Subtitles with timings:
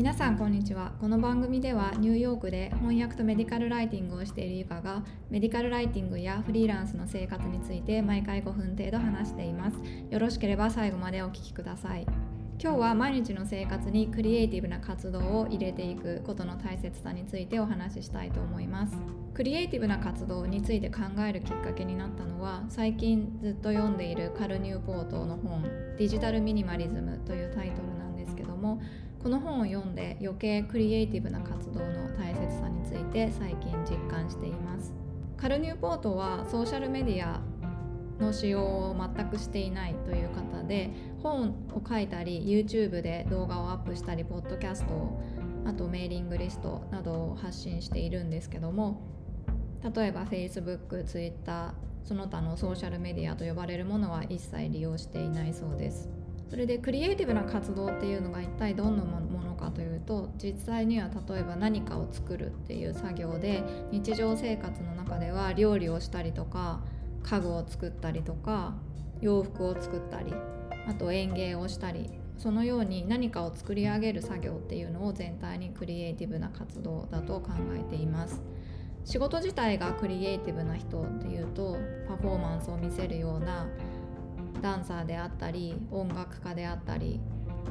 [0.00, 0.92] 皆さんこんにちは。
[0.98, 9.76] この番組ではニューヨークで翻訳とメディカルライティングをしているゆかがメディカルライティングやフリーランスの生活について毎回5分程度話しています。
[10.08, 12.06] よろしければ最後までお聞きください。
[12.58, 18.96] 今日は毎日の生活にクリエイティブな活動を入れていくことの大切さについてお話ししたいと思います。
[19.34, 25.62] クリエイティブな活動について考えるきっかけになったのは最近ずっと読んでいるカル・ニューポートの本
[25.98, 28.80] 「デジタル・ミニマリズム」というタイトルなんですけども
[29.22, 34.94] この本を読んで余計クリエイティブな活動の大切さについて最近実感しています。
[35.36, 37.42] カルニューポートはソーシャルメディア
[38.18, 40.90] の使用を全くしていないという方で
[41.22, 45.22] 本を書いたり YouTube で動画をアップしたりポッドキャストを
[45.66, 49.00] あとメーリングリストなどを発信しているんですけども
[49.94, 51.74] 例えば Facebook、Twitter
[52.04, 56.19] その他のソーシャルメディアと呼ばれるものは一切利用していないそうです。
[56.50, 63.62] それでクリエイティブな活動っていうのが一体どんなものかというと実際には例えば何かを作るっていう作業で
[63.92, 66.82] 日常生活の中では料理をしたりとか
[67.22, 68.74] 家具を作ったりとか
[69.20, 70.34] 洋服を作ったり
[70.88, 78.42] あと園芸をしたりそのように何かを作り上げる作業っていうのを全体にクリエイティブな活動だと考えています。
[79.04, 81.76] 仕事自体がクリエイティブな人っていうと
[82.08, 83.66] パフォーマンスを見せるような
[84.60, 87.20] ダンサーであったり音楽家であったり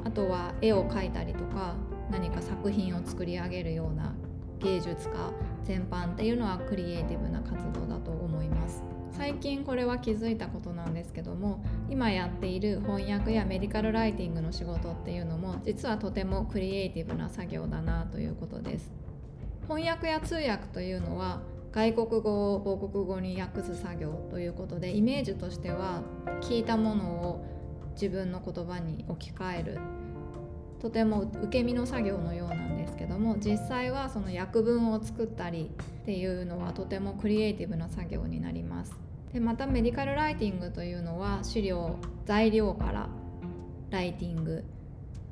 [0.04, 1.76] あとは絵を描いたりとか
[2.12, 4.14] 何か作品を作り上げるような
[4.60, 5.32] 芸術家
[5.64, 8.84] 全般っていうのはクリエイティブな活動だと思います。
[9.12, 18.92] 最近これは気づいたことなんですけども今やっている翻訳やメディカルライティングの仕事っていうのも実はとてもクリエイティブな作業だなということです。
[19.64, 21.42] 翻訳や通訳というのは
[21.72, 26.02] 外国語を母国語に訳す作業ということでイメージとしては
[26.42, 27.46] 聞いたものを
[27.94, 29.80] 自分の言葉に置き換える。
[30.80, 35.70] とても受け身の作業のようなんですけども実際はその訳文を作ったり
[36.02, 38.96] っていうのはとてもクリエイティブな作業になります。
[39.34, 43.10] でまたメディカルライティングというのは資料材料から
[43.90, 44.64] ライティング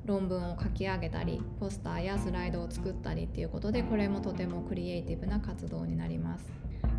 [0.07, 6.45] 論文を書き上げたりポスターやスライドを作ったりっていうことでこれもとてもクリエイティブな活動になります。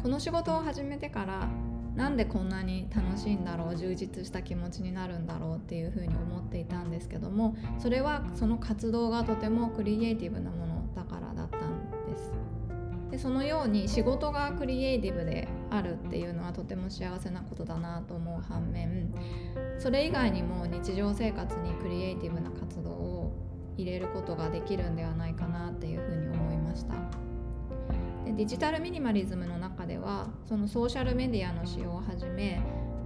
[0.03, 1.49] この仕事を始めてから
[1.97, 11.61] なんでこんなに楽しいんだろう充実した気持ちになるんだろうっていうふうに思っていたんですけどもそれはその活動がとてもクリエイティブなものだからだったん
[12.09, 12.33] です。
[13.11, 19.13] でそのように仕事がクリエイティブであるっていうのはとても幸せなことだなと思う反面
[19.79, 23.33] それ以外にも日常生活にクリエイティブな活動を
[23.77, 26.95] 入れることができるんではないかなっていうふうに思いました。
[28.25, 32.61] でデジタルミニマリズムの中ではそのソーシャルメディアの使用をはじめ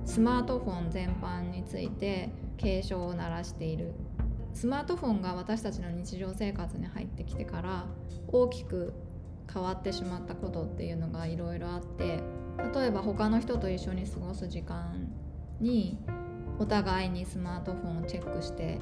[0.05, 3.93] スマートフォン全般について警鐘を鳴らしている。
[4.55, 7.87] スマートフォンが私たちの日常生活に入ってきてから
[8.29, 8.93] 大きく
[9.53, 12.21] 変わってしまったことっていうのがいろいろあって
[12.75, 15.09] 例えば他の人と一緒に過ごす時間
[15.61, 15.99] に
[16.59, 18.79] お互いにスマートフォンをチェックして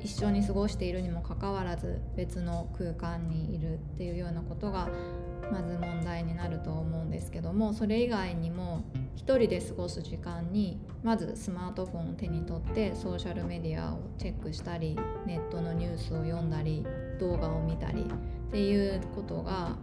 [0.00, 4.88] 一緒に過ごしているにもかかわらず別の空間にいるっていうようなことが
[5.50, 8.84] まず問題になると思うんですけどもそれ以外にも
[9.16, 16.84] 1人で過ごす時間にまずスマートフォンを手に取ってソーシャルメディアをチェックしたりネットのニュースを読んだり
[17.20, 19.76] 動画を見たりっていうことが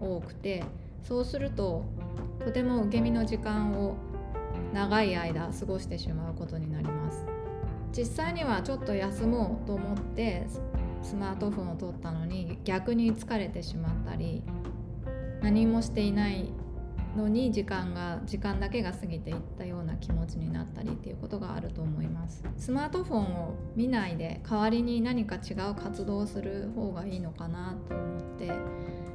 [0.00, 0.64] 多くて
[1.02, 1.84] そうすると
[2.44, 3.96] とても受け身の時間を
[4.72, 7.26] 長い間過ごしてしまうことになります。
[7.92, 10.46] 実際にはちょっと休もうと思って
[11.02, 14.42] スマートフォンを取ったのに逆に疲れてしまったり
[15.42, 16.52] 何もしていない
[17.16, 22.42] のに時間が時間だけが過ぎていったような気持ちになったりっていうことがあると思います。
[22.56, 28.46] スマートフォンを見ないで代わりに何か違う活動をする方がいいのかなと思って、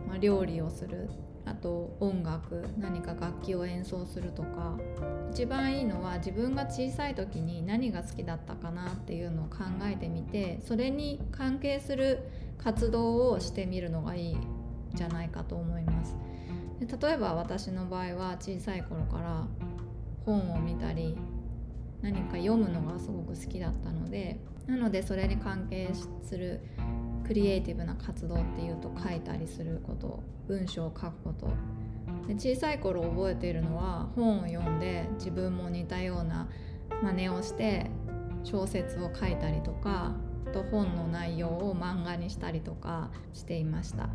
[0.07, 1.09] まあ、料理をする。
[1.45, 4.77] あと音楽何か楽器を演奏するとか。
[5.31, 12.23] 一番いいのは自分が小さい時に何が好きだったかなっていうのを考えてみてそれに関係する
[12.57, 14.41] 活動をしてみるのがいいん
[14.93, 16.15] じゃないかと思います。
[16.79, 19.47] で例えば私の場合は小さい頃から
[20.25, 21.17] 本を見たり
[22.01, 25.89] 何か読むのがすごく好きだったのでなのでそれに関係
[26.23, 26.61] する
[27.25, 31.47] クリエイティブな活動っていうと書いたりすること文章を書くこと。
[32.27, 36.49] で小さい頃覚えているのは本を読んで自分も似たような
[37.01, 37.89] 真似をして
[38.43, 40.13] 小説を書いたりとか
[40.53, 44.09] と本の内容を漫画にしたりとかしていました。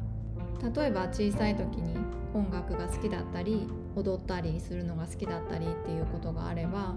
[0.74, 1.96] 例えば小さい時に
[2.34, 6.94] 音楽が好きだったり踊ったりするのが好きだったりっていうことがあれば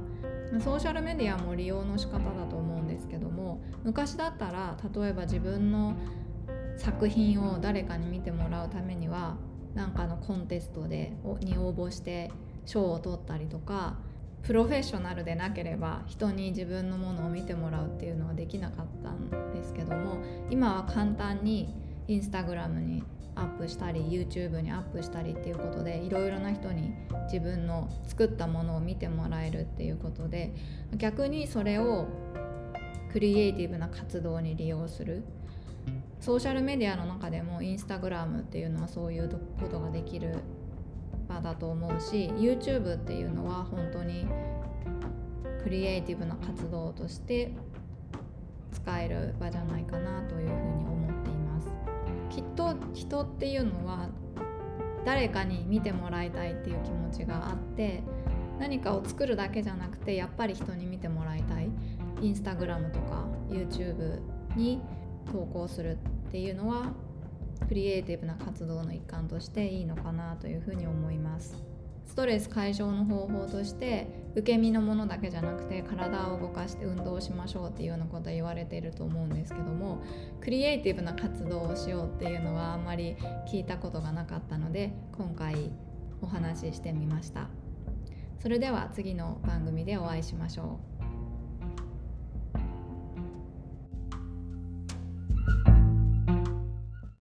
[0.60, 5.96] ソーシャルメディアも利用の仕方だと思うんですけども昔だったら例えば自分の
[6.78, 9.38] 作品を誰かに見てもらうためには
[9.74, 12.32] 何かのコンテストでに応募して
[12.66, 13.98] 賞を取ったりとか
[14.44, 20.18] プロフェッショナルでなければ人に自分のものを見てもらうっていうのはできなかったんですけども
[20.50, 21.74] 今は簡単に
[22.08, 23.04] インスタグラムに
[23.36, 26.94] アップしたり YouTube にアップしたりっていうことでいろいろな人に
[27.26, 30.54] 自分の作ったものを見てもらえるっていうことで
[30.98, 32.08] 逆にそれを
[33.12, 35.24] クリエイティブな活動に利用する。
[36.20, 39.30] ソーシャルメディアの中でもインスタグラムっていうのはそういう
[39.60, 40.36] ことができる
[41.28, 44.26] 場だと思うし YouTube っていうのは本当に
[45.62, 47.52] クリエイティブな活動として
[48.72, 50.75] 使える場じゃないかなというふうに
[52.96, 54.10] 人っていうのは
[55.06, 58.02] 誰かに見てもらいたいっていう気持ちがあって
[58.58, 61.70] 何かを作るだけじゃなくてやっぱり人に見てもらいたい。
[62.22, 64.22] インスタグラムとか YouTube
[64.56, 64.82] に
[65.32, 65.98] 投稿する
[66.28, 66.94] っていうのは
[67.68, 71.75] クリエイティブな活動の一環としていいのかなというふうに思います。
[72.06, 80.04] ストレス解消の方法として受け身のものだけじゃなくて体を動かして運動しましょうっていうようなことは言われていると思うんですけども
[80.42, 83.16] クリエイティブな活動をしようっていうのはあんまり
[83.48, 85.72] 聞いたことがなかったので今回
[86.22, 87.50] お話ししてみました。
[88.40, 90.95] それでは次の番組でお会いしましょう。